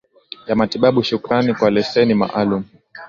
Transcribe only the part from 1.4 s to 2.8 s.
kwa leseni maalum